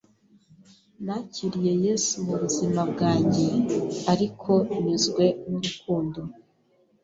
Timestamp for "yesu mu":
1.85-2.33